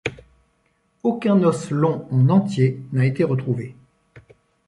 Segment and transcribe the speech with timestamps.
[1.07, 3.75] Aucun os long en entier n'a été retrouvé.